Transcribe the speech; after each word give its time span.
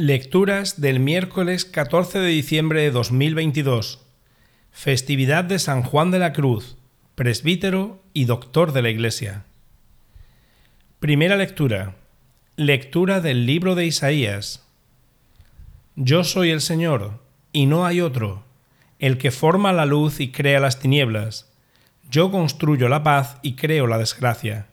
Lecturas 0.00 0.80
del 0.80 0.98
miércoles 0.98 1.66
14 1.66 2.20
de 2.20 2.28
diciembre 2.28 2.80
de 2.80 2.90
2022. 2.90 4.00
Festividad 4.72 5.44
de 5.44 5.58
San 5.58 5.82
Juan 5.82 6.10
de 6.10 6.18
la 6.18 6.32
Cruz, 6.32 6.78
presbítero 7.16 8.00
y 8.14 8.24
doctor 8.24 8.72
de 8.72 8.80
la 8.80 8.88
Iglesia. 8.88 9.44
Primera 11.00 11.36
lectura. 11.36 11.96
Lectura 12.56 13.20
del 13.20 13.44
libro 13.44 13.74
de 13.74 13.84
Isaías. 13.84 14.66
Yo 15.96 16.24
soy 16.24 16.48
el 16.48 16.62
Señor, 16.62 17.20
y 17.52 17.66
no 17.66 17.84
hay 17.84 18.00
otro, 18.00 18.42
el 19.00 19.18
que 19.18 19.30
forma 19.30 19.70
la 19.74 19.84
luz 19.84 20.20
y 20.20 20.30
crea 20.30 20.60
las 20.60 20.78
tinieblas. 20.78 21.52
Yo 22.10 22.30
construyo 22.30 22.88
la 22.88 23.02
paz 23.02 23.36
y 23.42 23.54
creo 23.54 23.86
la 23.86 23.98
desgracia. 23.98 24.66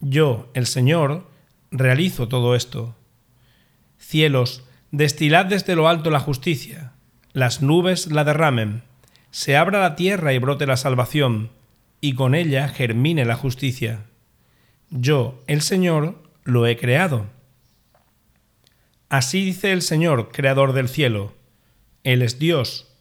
Yo, 0.00 0.50
el 0.52 0.66
Señor, 0.66 1.26
realizo 1.70 2.28
todo 2.28 2.54
esto. 2.54 2.94
Cielos, 4.06 4.62
destilad 4.90 5.46
desde 5.46 5.74
lo 5.74 5.88
alto 5.88 6.10
la 6.10 6.20
justicia, 6.20 6.92
las 7.32 7.62
nubes 7.62 8.12
la 8.12 8.22
derramen, 8.22 8.82
se 9.30 9.56
abra 9.56 9.80
la 9.80 9.96
tierra 9.96 10.34
y 10.34 10.38
brote 10.38 10.66
la 10.66 10.76
salvación, 10.76 11.50
y 12.02 12.14
con 12.14 12.34
ella 12.34 12.68
germine 12.68 13.24
la 13.24 13.34
justicia. 13.34 14.04
Yo, 14.90 15.42
el 15.46 15.62
Señor, 15.62 16.22
lo 16.44 16.66
he 16.66 16.76
creado. 16.76 17.26
Así 19.08 19.42
dice 19.42 19.72
el 19.72 19.80
Señor, 19.80 20.30
creador 20.30 20.74
del 20.74 20.90
cielo. 20.90 21.32
Él 22.04 22.20
es 22.20 22.38
Dios. 22.38 22.94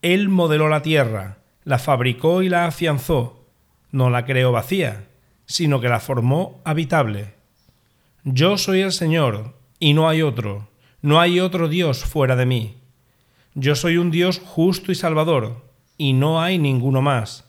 Él 0.00 0.28
modeló 0.28 0.68
la 0.68 0.82
tierra, 0.82 1.38
la 1.64 1.80
fabricó 1.80 2.42
y 2.42 2.48
la 2.48 2.66
afianzó. 2.66 3.44
No 3.90 4.10
la 4.10 4.24
creó 4.24 4.52
vacía, 4.52 5.08
sino 5.44 5.80
que 5.80 5.88
la 5.88 5.98
formó 5.98 6.60
habitable. 6.64 7.34
Yo 8.22 8.58
soy 8.58 8.80
el 8.80 8.92
Señor, 8.92 9.56
y 9.78 9.94
no 9.94 10.08
hay 10.08 10.22
otro, 10.22 10.68
no 11.02 11.20
hay 11.20 11.40
otro 11.40 11.68
Dios 11.68 12.04
fuera 12.04 12.36
de 12.36 12.46
mí. 12.46 12.76
Yo 13.54 13.74
soy 13.74 13.96
un 13.96 14.10
Dios 14.10 14.40
justo 14.44 14.92
y 14.92 14.94
salvador, 14.94 15.64
y 15.98 16.12
no 16.12 16.40
hay 16.40 16.58
ninguno 16.58 17.02
más. 17.02 17.44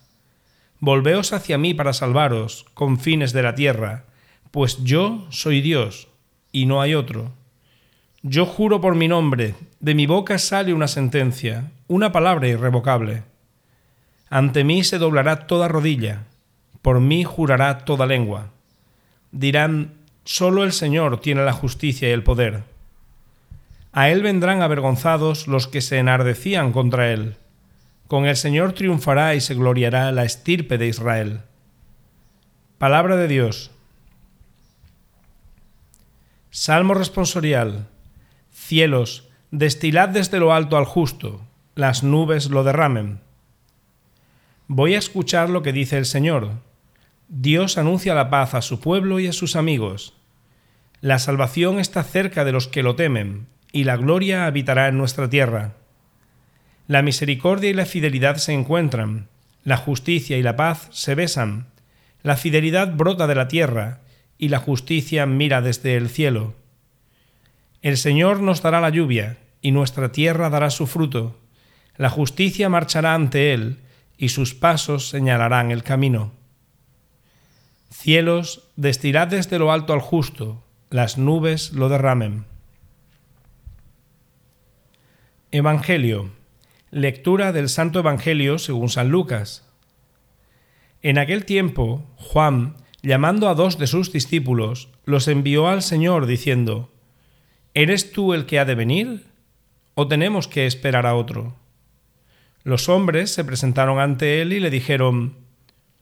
Volveos 0.80 1.34
hacia 1.34 1.58
mí 1.58 1.74
para 1.74 1.94
salvaros, 1.94 2.66
confines 2.74 3.34
de 3.34 3.44
la 3.44 3.56
tierra, 3.56 4.06
pues 4.52 4.84
yo 4.84 5.26
soy 5.30 5.62
Dios, 5.62 6.08
y 6.52 6.66
no 6.66 6.82
hay 6.82 6.96
otro. 6.96 7.32
Yo 8.22 8.46
juro 8.46 8.80
por 8.82 8.96
mi 8.96 9.08
nombre, 9.08 9.56
de 9.80 9.96
mi 9.96 10.06
boca 10.06 10.38
sale 10.38 10.74
una 10.74 10.88
sentencia, 10.88 11.72
una 11.88 12.12
palabra 12.12 12.48
irrevocable. 12.48 13.24
Ante 14.30 14.64
mí 14.64 14.84
se 14.84 14.98
doblará 14.98 15.48
toda 15.48 15.68
rodilla, 15.68 16.26
por 16.82 17.00
mí 17.00 17.24
jurará 17.24 17.80
toda 17.80 18.06
lengua. 18.06 18.52
Dirán, 19.32 19.97
Solo 20.30 20.66
el 20.66 20.74
Señor 20.74 21.22
tiene 21.22 21.46
la 21.46 21.54
justicia 21.54 22.10
y 22.10 22.12
el 22.12 22.22
poder. 22.22 22.64
A 23.94 24.10
Él 24.10 24.22
vendrán 24.22 24.62
avergonzados 24.62 25.48
los 25.48 25.70
que 25.70 25.80
se 25.80 26.00
enardecían 26.00 26.74
contra 26.74 27.14
Él. 27.14 27.38
Con 28.10 28.26
el 28.26 28.36
Señor 28.36 28.74
triunfará 28.74 29.36
y 29.36 29.40
se 29.40 29.56
gloriará 29.56 30.12
la 30.12 30.26
estirpe 30.26 30.78
de 30.78 30.90
Israel. 30.90 31.44
Palabra 32.78 33.16
de 33.16 33.30
Dios. 33.30 33.72
Salmo 36.52 36.94
responsorial. 36.94 37.88
Cielos, 38.52 39.30
destilad 39.52 40.10
desde 40.10 40.40
lo 40.40 40.52
alto 40.52 40.76
al 40.76 40.84
justo, 40.84 41.42
las 41.74 42.04
nubes 42.04 42.50
lo 42.50 42.66
derramen. 42.66 43.22
Voy 44.68 44.96
a 44.96 45.00
escuchar 45.00 45.50
lo 45.50 45.64
que 45.64 45.72
dice 45.72 45.98
el 45.98 46.06
Señor. 46.06 46.52
Dios 47.30 47.78
anuncia 47.78 48.14
la 48.14 48.30
paz 48.30 48.56
a 48.56 48.62
su 48.62 48.82
pueblo 48.82 49.22
y 49.22 49.28
a 49.28 49.34
sus 49.34 49.56
amigos. 49.56 50.17
La 51.02 51.20
salvación 51.20 51.80
está 51.80 52.04
cerca 52.04 52.44
de 52.44 52.52
los 52.52 52.68
que 52.68 52.82
lo 52.82 52.96
temen, 52.96 53.48
y 53.72 53.84
la 53.84 53.98
gloria 53.98 54.48
habitará 54.48 54.88
en 54.88 54.98
nuestra 54.98 55.30
tierra. 55.30 55.74
La 56.88 57.04
misericordia 57.04 57.70
y 57.70 57.74
la 57.74 57.86
fidelidad 57.86 58.38
se 58.38 58.54
encuentran, 58.54 59.28
la 59.64 59.78
justicia 59.78 60.38
y 60.38 60.44
la 60.44 60.56
paz 60.56 60.88
se 60.92 61.14
besan, 61.14 61.68
la 62.24 62.36
fidelidad 62.36 62.96
brota 62.96 63.28
de 63.28 63.36
la 63.36 63.48
tierra, 63.48 64.00
y 64.40 64.50
la 64.50 64.60
justicia 64.60 65.26
mira 65.26 65.62
desde 65.62 65.96
el 65.98 66.10
cielo. 66.10 66.56
El 67.84 67.98
Señor 67.98 68.42
nos 68.42 68.64
dará 68.64 68.82
la 68.82 68.90
lluvia, 68.90 69.38
y 69.62 69.72
nuestra 69.72 70.12
tierra 70.12 70.50
dará 70.50 70.72
su 70.72 70.88
fruto. 70.88 71.40
La 71.96 72.10
justicia 72.10 72.70
marchará 72.70 73.14
ante 73.14 73.54
Él, 73.54 73.82
y 74.18 74.30
sus 74.30 74.56
pasos 74.56 75.10
señalarán 75.10 75.70
el 75.70 75.84
camino. 75.84 76.32
Cielos, 77.92 78.64
destilad 78.76 79.28
desde 79.28 79.60
lo 79.60 79.72
alto 79.72 79.94
al 79.94 80.00
justo, 80.00 80.64
las 80.90 81.18
nubes 81.18 81.74
lo 81.74 81.90
derramen. 81.90 82.46
Evangelio. 85.52 86.32
Lectura 86.92 87.52
del 87.52 87.68
Santo 87.68 88.00
Evangelio 88.00 88.58
según 88.58 88.88
San 88.88 89.10
Lucas. 89.10 89.68
En 91.02 91.18
aquel 91.18 91.44
tiempo, 91.44 92.06
Juan, 92.16 92.78
llamando 93.02 93.50
a 93.50 93.54
dos 93.54 93.78
de 93.78 93.88
sus 93.88 94.14
discípulos, 94.14 94.88
los 95.04 95.28
envió 95.28 95.68
al 95.68 95.82
Señor 95.82 96.26
diciendo, 96.26 96.90
¿Eres 97.74 98.14
tú 98.14 98.34
el 98.34 98.46
que 98.46 98.58
ha 98.58 98.66
de 98.66 98.76
venir? 98.76 99.26
¿O 99.94 100.08
tenemos 100.08 100.48
que 100.48 100.66
esperar 100.66 101.06
a 101.06 101.16
otro? 101.16 101.58
Los 102.64 102.88
hombres 102.88 103.32
se 103.32 103.44
presentaron 103.44 104.00
ante 104.00 104.42
él 104.42 104.54
y 104.54 104.62
le 104.62 104.70
dijeron, 104.70 105.36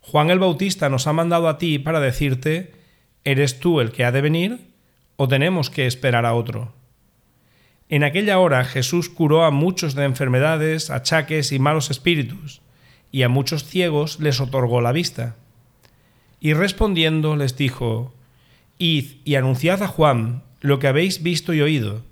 Juan 0.01 0.29
el 0.29 0.37
Bautista 0.37 0.89
nos 0.89 1.07
ha 1.07 1.13
mandado 1.13 1.49
a 1.49 1.57
ti 1.57 1.79
para 1.79 1.99
decirte, 1.99 2.73
¿eres 3.23 3.59
tú 3.59 3.81
el 3.81 3.91
que 3.91 4.05
ha 4.05 4.11
de 4.11 4.21
venir? 4.21 4.74
O 5.17 5.27
tenemos 5.27 5.69
que 5.69 5.87
esperar 5.87 6.25
a 6.25 6.33
otro? 6.33 6.73
En 7.87 8.03
aquella 8.03 8.39
hora 8.39 8.65
Jesús 8.65 9.09
curó 9.09 9.45
a 9.45 9.51
muchos 9.51 9.93
de 9.93 10.05
enfermedades, 10.05 10.89
achaques 10.89 11.51
y 11.51 11.59
malos 11.59 11.91
espíritus, 11.91 12.61
y 13.11 13.23
a 13.23 13.29
muchos 13.29 13.63
ciegos 13.63 14.19
les 14.19 14.41
otorgó 14.41 14.81
la 14.81 14.91
vista. 14.91 15.35
Y 16.39 16.53
respondiendo 16.53 17.35
les 17.35 17.55
dijo, 17.55 18.13
Id 18.77 19.17
y 19.23 19.35
anunciad 19.35 19.83
a 19.83 19.87
Juan 19.87 20.43
lo 20.61 20.79
que 20.79 20.87
habéis 20.87 21.21
visto 21.21 21.53
y 21.53 21.61
oído. 21.61 22.03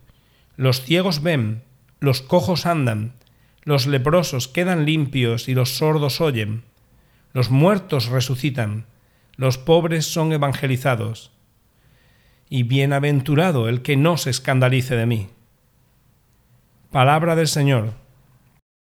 Los 0.56 0.82
ciegos 0.82 1.24
ven, 1.24 1.64
los 2.00 2.22
cojos 2.22 2.66
andan, 2.66 3.14
los 3.64 3.88
leprosos 3.88 4.48
quedan 4.48 4.86
limpios 4.86 5.50
y 5.50 5.56
los 5.56 5.78
sordos 5.78 6.22
oyen, 6.22 6.64
los 7.34 7.50
muertos 7.50 8.08
resucitan, 8.08 8.86
los 9.36 9.58
pobres 9.58 10.06
son 10.06 10.32
evangelizados 10.32 11.32
y 12.54 12.62
bienaventurado 12.62 13.68
el 13.68 13.82
que 13.82 13.98
no 13.98 14.16
se 14.16 14.30
escandalice 14.30 14.96
de 14.96 15.08
mí. 15.08 15.28
Palabra 16.92 17.36
del 17.36 17.48
Señor. 17.48 17.94